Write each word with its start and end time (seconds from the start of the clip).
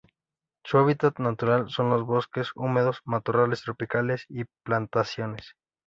Su 0.63 0.79
hábitat 0.79 1.19
natural 1.19 1.69
son 1.69 1.91
los 1.91 2.01
bosques 2.03 2.49
húmedos, 2.55 3.01
matorrales 3.05 3.61
tropicales 3.61 4.25
y 4.29 4.45
plantaciones. 4.65 5.53